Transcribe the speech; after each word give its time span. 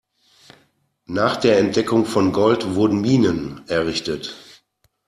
Nach 1.05 1.35
der 1.37 1.59
Entdeckung 1.59 2.05
von 2.07 2.31
Gold 2.33 2.73
wurden 2.73 3.01
Minen 3.01 3.61
errichtet. 3.67 4.35